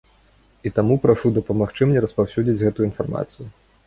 [0.69, 3.45] І таму прашу дапамагчы мне распаўсюдзіць гэтую інфармацыю.